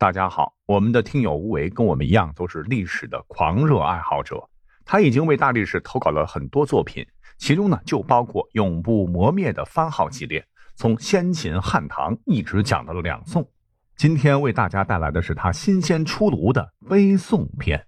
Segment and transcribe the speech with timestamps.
[0.00, 4.42] 大家好，我们的听友吴为跟我们一样都是历史的狂热爱好者，
[4.82, 10.42] 他已经为大历史投稿了很多作品，其中呢就包括永不磨灭的番号系列，
[10.74, 13.46] 从先秦汉唐一直讲到了两宋。
[13.94, 17.86] 今天为大家带来的是他新鲜出炉的悲宋篇。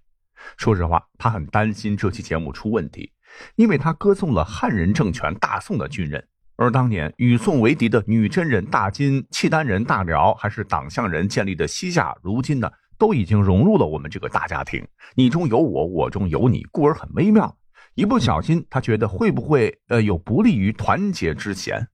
[0.59, 3.11] 说实话，他很担心这期节目出问题，
[3.57, 6.29] 因为他歌颂了汉人政权大宋的军人。
[6.57, 14.87] 而当年与宋为敌的女真人大金、契丹人大辽，还是党项人建立的西夏，如今呢都已经融入了我们这个大家庭。
[15.15, 17.57] 你中有我，我中有你，故而很微妙。
[17.95, 21.87] 一不小心，他觉得会不会呃有不利于团结之嫌？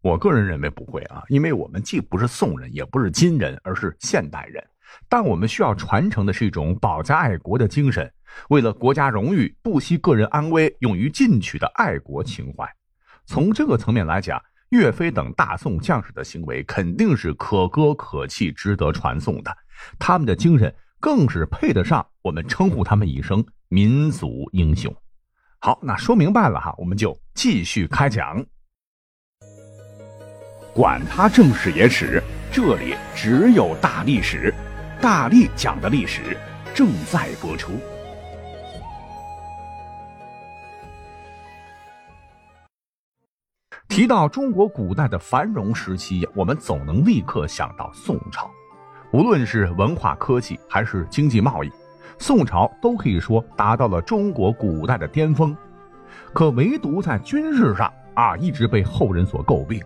[0.00, 4.62] 我个人认为不会啊，因为我们既不是宋人，也不是金人，而是现代人。
[5.08, 8.10] 但我们需要传承的是一种保家爱国的精神，
[8.48, 12.70] 为了国家荣誉，不惜个人安危，勇于进取的爱国情怀。
[13.26, 19.56] 从这个层面来讲，岳飞等大宋将士的行为肯定是可歌可泣、值得传颂的。
[19.98, 24.94] 他们的精神更是配得上我们称呼他们一声民族英雄。
[25.58, 28.44] 好，那说明白了哈，我们就继续开讲。
[30.74, 34.52] 管他正史野史，这里只有大历史，
[35.00, 36.36] 大力讲的历史
[36.74, 37.78] 正在播出。
[43.94, 48.50] 提到中国古代的繁荣时期，我们总能立刻想到宋朝。
[49.12, 51.70] 无论是文化科技还是经济贸易，
[52.18, 55.56] 宋朝都可以说达到了中国古代的巅峰。
[56.32, 59.80] 可唯独在军事上啊，一直被后人所诟病。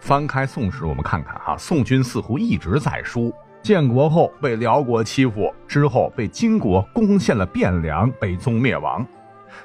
[0.00, 3.30] 翻开《宋史》，我们看看哈，宋军似乎一直在输。
[3.62, 9.06] 建国后被辽国欺负，之后被金国攻陷了汴梁，北宋灭亡。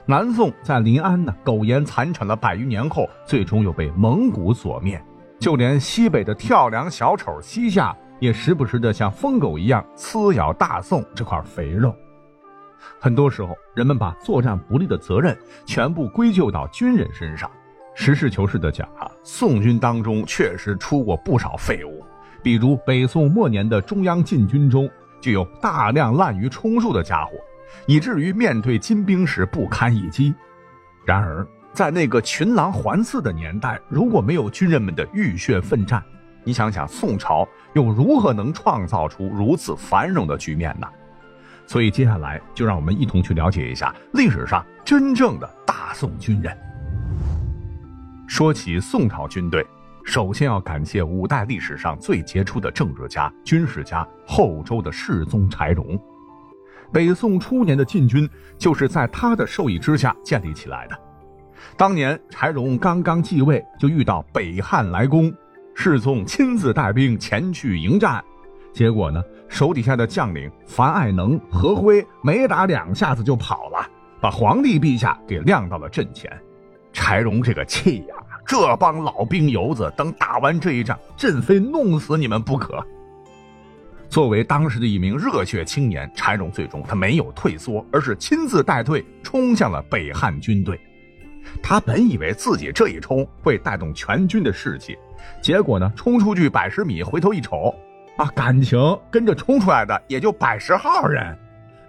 [0.06, 5.02] 南宋在临安呢苟延残喘了百余年后，最终又被蒙古所灭。
[5.39, 11.95] 就连西北的跳梁小丑西夏，也时不时的像疯狗一样撕咬大宋这块肥肉。
[13.00, 17.50] 很多时候，人们把作战不利的责任全部归咎到军人身上。
[17.94, 22.03] 实事求是的讲啊，宋军当中确实出过不少废物，
[22.41, 27.31] 比如北宋末年的中央禁军中，就有大量滥竽充数的家伙。
[27.86, 30.34] 以至于面对金兵时不堪一击。
[31.06, 36.04] 然而，在那个群狼环伺的年代，如果没有军人们的浴血奋战，
[36.44, 40.88] 你想想宋朝又如何能创造出如此繁荣的局面呢？
[41.66, 46.58] 所以，接下来就让我们一同去了解一下历史上真正的大宋军人。
[48.28, 49.66] 说起宋朝军队，
[50.03, 55.98] 首先要感谢五代历史上最杰出的政治家、军事家后周的世宗柴荣。
[56.91, 60.97] 北宋初年的禁军就是在他的授意之下建立起来的。
[61.78, 65.34] 当年柴荣刚刚继位，就遇到北汉来攻，
[65.74, 68.24] 世宗亲自带兵前去迎战，
[68.74, 73.88] 结果呢，手底下的将领樊爱能、何辉没打两下子就跑了，
[74.19, 76.31] 把皇帝陛下给晾到了阵前。
[76.91, 78.16] 柴荣这个气呀，
[78.46, 82.85] 这帮老兵油子，等打完这一仗，朕非弄死你们不可。
[84.11, 90.77] 作为当时的一名热血青年，柴荣最终他没有退缩，而是亲自带队冲向了北汉军队。
[91.63, 94.97] 他本以为自己这一冲会带动全军的士气，
[95.41, 97.73] 结果呢，冲出去百十米，回头一瞅，
[98.17, 98.77] 啊，感情
[99.09, 101.23] 跟着冲出来的也就百十号人。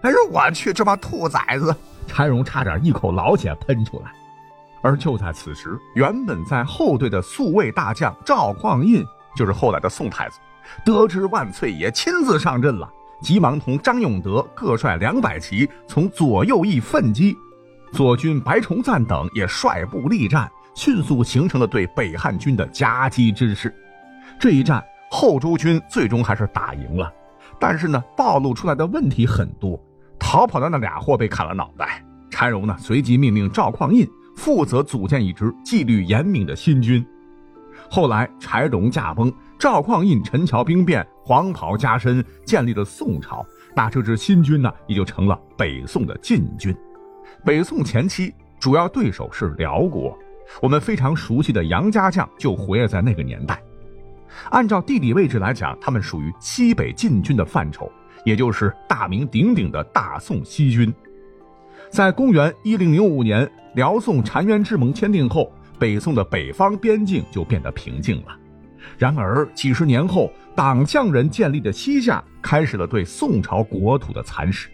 [0.03, 1.75] 哎呦我去，这帮兔崽子！
[2.07, 4.13] 柴荣差点一口老血喷出来。
[4.81, 9.05] 而就在此时，原本在后队的宿卫大将赵匡胤，
[9.37, 10.37] 就是后来的宋太祖。
[10.85, 12.89] 得知万岁爷亲自上阵了，
[13.21, 17.37] 急忙同张永德各率两百骑从左右翼奋击，
[17.93, 23.73] 左军白崇赞等也率部力战，迅速形成了对北汉军的夹击之势。
[24.41, 27.13] 这一战，后周军最终还是打赢了，
[27.61, 29.81] 但是呢，暴露出来的问题很多，
[30.19, 32.05] 逃跑的那俩货被砍了脑袋。
[32.31, 37.07] 柴荣呢，随即命令赵匡胤负责组建一支纪律严明的新军。
[37.91, 39.33] 后来柴荣驾崩。
[39.63, 43.47] 赵匡胤陈桥兵变，黄袍加身，建立了宋朝。
[43.77, 46.77] 那这支新军呢，也就成了北宋的禁军。
[47.45, 50.19] 北宋前期主要对手是辽国，
[50.61, 53.63] 我们非常熟悉的杨家将就活跃在那个年代。
[54.51, 57.89] 按照地理位置来讲，他们属于西北禁军的范畴，
[58.25, 60.93] 也就是大名鼎鼎的大宋西军。
[61.89, 68.37] 在公元一零零五年，辽宋澶渊之盟签订后，北宋的北方边境就变得平静了。
[68.99, 74.69] 然而，几十年后，党项人建立的西夏开始了对宋朝国土的蚕食。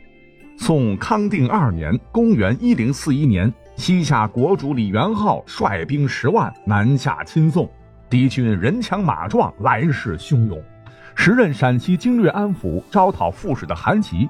[0.57, 7.71] 宋康定二年（公元1041年），西夏国主李元昊率兵十万南下侵宋，
[8.11, 10.61] 敌军人强马壮，来势汹涌。
[11.15, 14.29] 时任陕西经略安抚招讨副使的韩琦，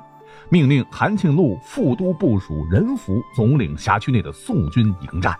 [0.50, 5.34] 命令韩庆禄副都部署仁福总领辖区内的宋军迎战。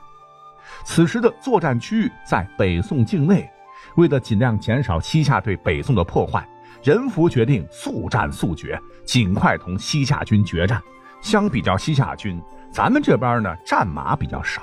[0.85, 3.49] 此时的作战区域在北宋境内，
[3.99, 6.49] 为了尽量减少西夏对北宋的破坏，
[6.85, 10.81] 仁福决定速战速决，尽快同西夏军决战。
[11.21, 12.41] 相比较西夏军，
[12.71, 14.63] 咱们这边呢战马比较少，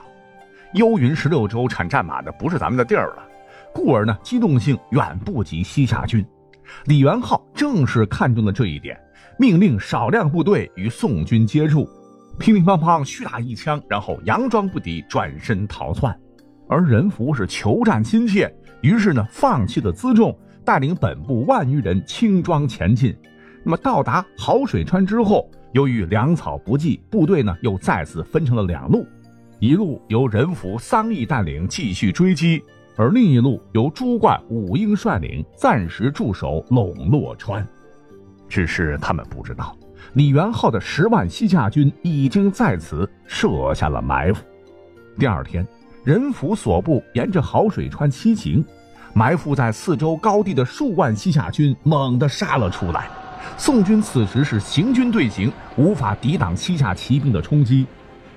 [0.74, 3.28] 幽云十六州产战马的不是咱们的地儿了，
[3.74, 6.26] 故而呢机动性远不及西夏军。
[6.86, 8.98] 李元昊正是看中了这一点，
[9.38, 11.86] 命令少量部队与宋军接触，
[12.40, 16.18] 乒乒乓乓虚打一枪，然后佯装不敌，转身逃窜。
[16.68, 23.16] 而仁福是求战心切，于是呢放弃了辎重，带领本部万余人轻装前进。
[23.64, 29.06] 那么到达好水川之后，由于粮草不济，部队呢又再次分成了两路，
[29.60, 32.64] 一路由仁福、桑义带领继续追击。
[32.98, 37.68] 而另一路由朱冠、武英率领，暂时驻守陇洛川。
[38.48, 39.76] 只是他们不知道，
[40.14, 44.46] 李元昊的十万西夏军已经在此设下了埋伏。
[45.18, 45.68] 第二天，
[46.06, 48.64] 仁福所部沿着好水川西行，
[49.14, 53.10] 埋伏在四周高地的数万西夏军猛地杀了出来。
[53.58, 57.88] 宋军此时是行军队形，无法抵挡西夏骑兵的冲击。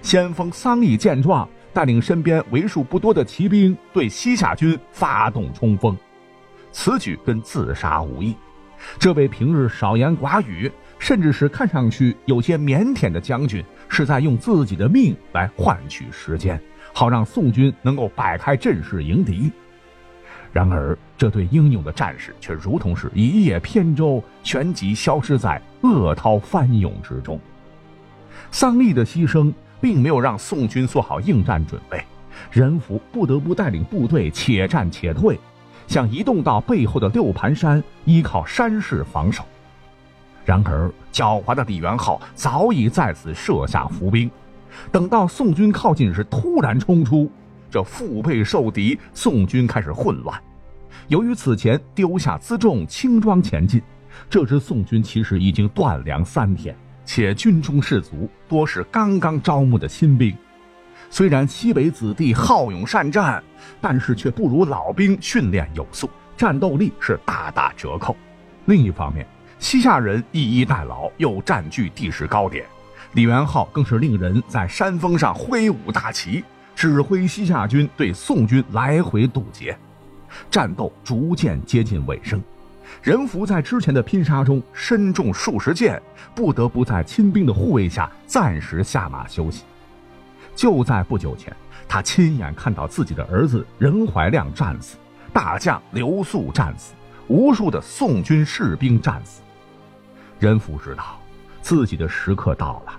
[0.01, 1.49] 先锋桑义见状。
[1.71, 5.97] 带领身边为数不多的骑兵对西夏军发动冲锋，
[6.73, 8.35] 此举跟自杀无异。
[8.99, 16.61] 这位平日少言寡语，甚至是看上去有些腼腆的将军，是在用自己的命来换取时间，
[16.93, 19.51] 好让宋军能够摆开阵势迎敌。
[20.53, 27.39] 然而，这对英勇的战士却如同是一叶扁舟，旋即消失在鄂涛翻涌之中。
[28.51, 29.53] 桑利的牺牲。
[29.81, 32.03] 并没有让宋军做好应战准备，
[32.51, 35.39] 任福不得不带领部队且战且退，
[35.87, 39.45] 想移动到背后的六盘山，依靠山势防守。
[40.49, 44.31] 然而，狡猾的李元昊早已在此设下伏兵，
[44.91, 47.31] 等到宋军靠近时，突然冲出，
[47.71, 50.43] 这腹背受敌，宋军开始混乱。
[51.09, 53.83] 由于此前丢下辎重，轻装前进，
[54.31, 56.75] 这支宋军其实已经断粮三天。
[57.05, 60.35] 且军中士卒多是刚刚招募的新兵，
[61.11, 63.45] 虽然西北子弟好勇善战，
[63.83, 66.09] 但是却不如老兵训练有素，
[66.39, 68.17] 战斗力是大打折扣。
[68.65, 69.27] 另一方面，
[69.59, 72.65] 西夏人以逸待劳，又占据地势高点，
[73.13, 76.45] 李元昊更是令人在山峰上挥舞大旗，
[76.77, 79.77] 指挥西夏军对宋军来回堵截，
[80.49, 82.41] 战斗逐渐接近尾声。
[83.03, 86.01] 任福在之前的拼杀中身中数十箭，
[86.35, 89.65] 不得不在亲兵的护卫下暂时下马休息。
[90.55, 91.55] 就在不久前，
[91.89, 94.97] 他亲眼看到自己的儿子任怀亮战死，
[95.33, 96.95] 大将刘肃战死，
[97.27, 99.43] 无数的宋军士兵战死。
[100.39, 101.19] 任福知道
[101.61, 102.93] 自己的时刻到了，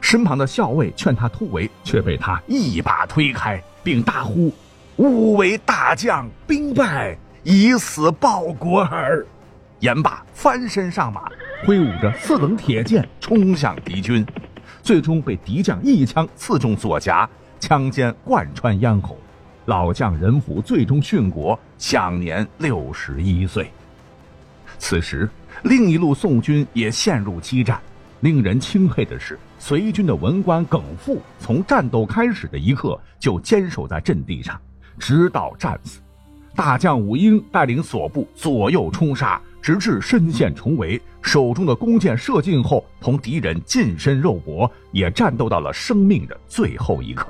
[0.00, 4.52] 身旁的校尉劝他突围，却被他一把推开，并大呼
[4.96, 9.24] ：“吾为大将，兵败！”以死报国耳！
[9.80, 11.30] 言罢，翻身上马，
[11.64, 14.26] 挥舞着四棱铁剑冲向敌军，
[14.82, 17.28] 最终被敌将一枪刺中左颊，
[17.60, 19.16] 枪尖贯穿咽喉。
[19.66, 23.70] 老将任福最终殉国，享年六十一岁。
[24.78, 25.28] 此时，
[25.62, 27.80] 另一路宋军也陷入激战。
[28.20, 34.60] 令人钦佩的是，随军的文官耿复，从战斗开始的一刻就坚守在阵地上，
[34.98, 36.00] 直到战死。
[36.52, 47.28] 大将武英带领所部左右冲杀，直至身陷重围，手中的弓箭射尽后，同敌人近身肉搏，也战斗到了生命的最后一刻。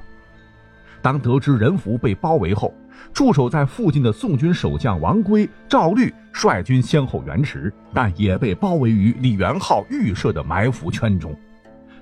[1.03, 2.73] 当得知人福被包围后，
[3.13, 11.35] 驻守在附近的宋军守将王圭、赵律率军先后援持，但也被包围于李元昊预设的埋伏圈中。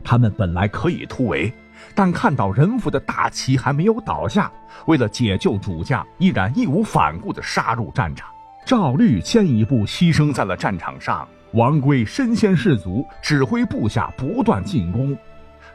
[0.04, 1.52] 他们本来可以突围。
[1.94, 4.50] 但看到人福的大旗还没有倒下，
[4.86, 8.28] 为了解救主将，依然义无反顾地杀入战场。
[8.64, 15.16] 赵律先一步牺牲在了战场上，王圭身先士卒，指挥部下不断进攻，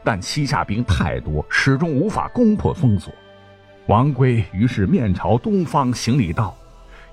[0.02, 3.12] 但西夏兵太多，始终无法攻破封锁。
[3.86, 6.56] 王圭于是面朝东方行礼道：“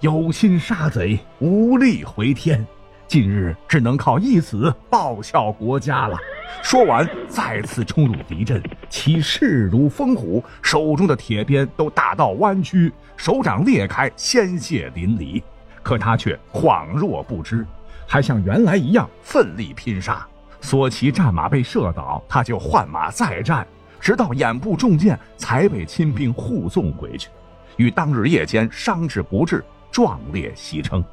[0.01, 2.65] 有心杀贼，无力回天，
[3.07, 6.15] 今日只能靠一死报效国家了。”
[6.61, 15.41] 说完，再次冲入敌阵，其势如风虎，手中的铁鞭都打到弯曲，手掌裂开，鲜血淋漓。
[15.81, 17.65] 可他却恍若不知，
[18.05, 20.23] 还像原来一样奋力拼杀。
[20.61, 23.65] 所骑战马被射倒，他就换马再战，
[23.99, 27.29] 直到眼部中箭，才被亲兵护送回去。
[27.77, 31.03] 与当日夜间伤势不治，壮烈牺牲。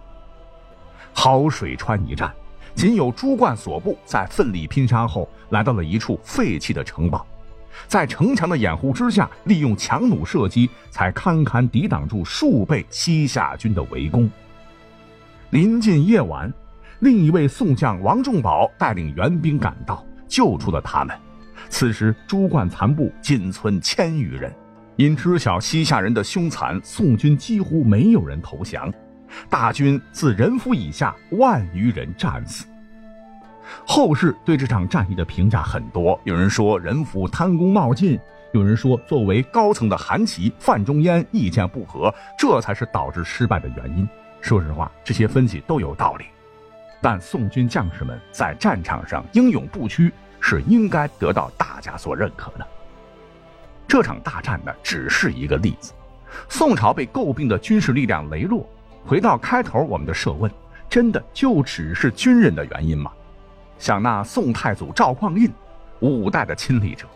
[1.13, 2.33] 好水川一战，
[2.75, 7.27] 仅有朱冠所部在奋力拼杀后，来到了一处废弃的城堡，
[7.87, 14.29] 在城墙的掩护之下，利用强弩射击，才堪堪抵挡住数倍西夏军的围攻。
[15.51, 16.53] 临近夜晚，
[16.99, 21.17] 另一位宋将王仲宝带领援兵赶到，救出了他们。
[21.69, 24.53] 此时，朱冠残部仅存千余人。
[24.97, 28.93] 因知晓西夏人的凶残，宋军几乎没有人投降。
[29.51, 32.65] 大军自人夫以下万余人战死。
[33.85, 38.19] 后世对这场战役的评价很多，有人说人夫贪功冒进，
[38.53, 44.09] 有人说作为高层的韩琦、范仲淹意见不合，这才是导致失败的原因。
[44.41, 46.25] 说实话，这些分析都有道理，
[47.03, 50.13] 但宋军将士们在战场上英勇不屈，
[50.49, 52.65] 是应该得到大家所认可的。
[53.89, 55.93] 这场大战呢，只是一个例子。
[56.49, 58.65] 宋朝被诟病的军事力量羸弱，
[59.05, 60.49] 回到开头我们的设问，
[60.89, 63.11] 真的就只是军人的原因吗？
[63.77, 65.51] 想那宋太祖赵匡胤，
[65.99, 67.09] 五代的亲历者，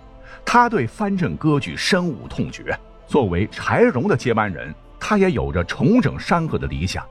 [0.44, 2.76] 他对藩镇割据深恶痛绝。
[3.06, 7.06] 作为柴荣的接班人，他也有着重整山河的理想。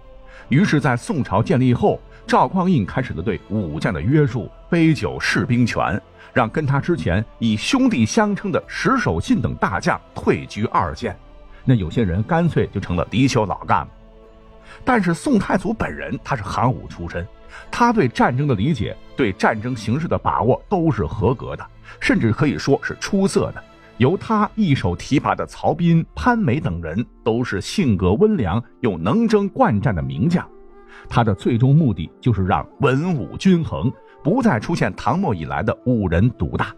[0.49, 1.97] 于是，在宋朝建立后，
[2.27, 6.01] 赵匡胤开始了对武将的约束，杯酒释兵权。
[6.33, 11.17] 让跟他之前以兄弟相称的石守信等大将退居二线，
[11.65, 13.91] 那有些人干脆就成了离休老干部。
[14.85, 17.27] 但是宋太祖本人他是行武出身，
[17.71, 21.65] 他对战争的理解、对战争形势的把握都是合格的，
[21.99, 23.63] 甚至可以说是出色的。
[23.97, 30.47] 由他一手提拔的曹彬、潘美等人都是性格温良又能征惯战的名将。
[31.09, 33.91] 他的最终目的就是让文武均衡。
[34.23, 36.75] 不再出现唐末以来的五人独大。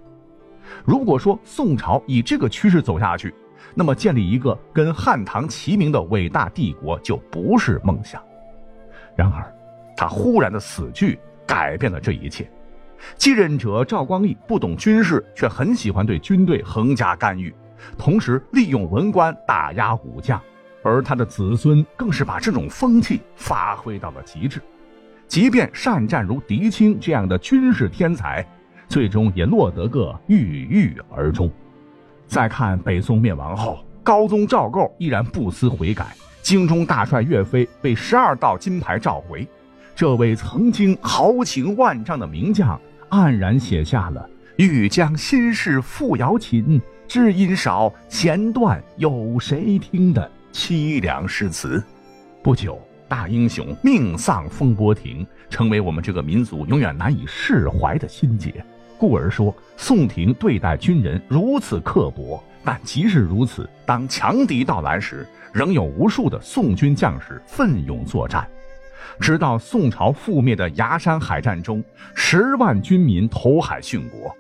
[0.86, 3.34] 如果说宋朝以这个趋势走下去，
[3.76, 8.22] 那么建立一个跟汉唐齐名的伟大帝国就不是梦想。
[9.16, 9.54] 然而，
[9.96, 12.50] 他忽然的死去改变了这一切。
[13.18, 17.54] 继任者赵光义不懂军事，却很喜欢对军队横加干预，
[17.98, 20.40] 同时利用文官打压武将，
[20.84, 24.62] 而他的子孙更是把这种风气发挥到了极致。
[25.32, 28.46] 即便善战如狄青这样的军事天才，
[28.90, 31.50] 最终也落得个郁郁而终。
[32.28, 36.08] 再看北宋灭亡后，高宗赵构依然不思悔改，
[36.42, 39.48] 京中大帅岳飞被十二道金牌召回。
[39.96, 42.78] 这位曾经豪情万丈的名将，
[43.10, 51.82] 黯然写下了“欲将心事付瑶琴，知音少，弦断有谁听”的凄凉诗词。
[52.44, 52.78] 不久。
[53.12, 58.64] 大英雄命丧风波亭，成为我们这个民族永远难以释怀的心结。
[58.98, 68.48] 故而说，宋廷对待军人如此刻薄，但即使如此，当强敌到来时，仍有无数的宋军将士奋勇作战。
[69.20, 71.84] 直到宋朝覆灭的崖山海战中，
[72.16, 74.34] 十万军民投海殉国。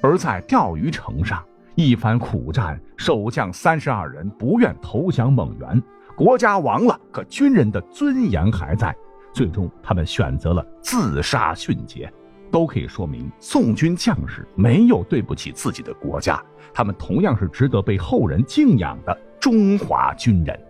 [0.00, 5.82] 而在钓鱼城上，一番苦战，守将三十二人不愿投降蒙元。
[6.20, 8.94] 国家亡了，可军人的尊严还在。
[9.32, 12.12] 最终，他们选择了自杀殉节，
[12.52, 16.38] 都可以说明宋军将士没有对不起自己的国家，
[16.74, 20.60] 他们同样是值得被后人敬仰的中华军人。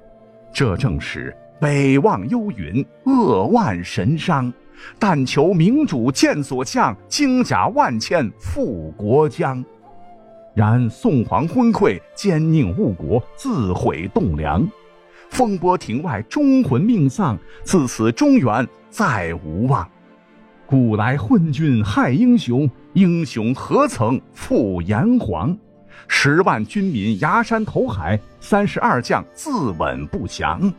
[0.55, 4.53] 这正是北望幽云，扼腕神伤，
[5.01, 9.65] 但求明主见所向，精甲万千复国疆。
[10.55, 14.65] 然宋皇昏聩，奸佞误国，自毁栋梁。
[15.31, 19.89] 风波亭外，忠魂命丧，自此中原再无望。
[20.67, 25.57] 古来昏君害英雄，英雄何曾负炎黄？
[26.09, 30.73] 十万军民崖山投海，三十二将自刎不降。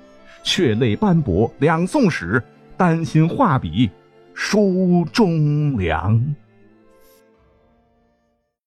[0.43, 2.41] 血泪斑驳两宋史，
[2.77, 3.89] 丹心画笔
[4.33, 6.35] 书忠良。